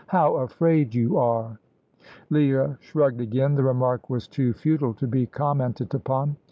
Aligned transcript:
"How 0.07 0.37
afraid 0.37 0.95
you 0.95 1.19
are!" 1.19 1.59
Leah 2.31 2.75
shrugged 2.79 3.21
again; 3.21 3.53
the 3.53 3.61
remark 3.61 4.09
was 4.09 4.27
too 4.27 4.51
futile 4.53 4.95
to 4.95 5.05
be 5.05 5.27
commented 5.27 5.93
upon. 5.93 6.37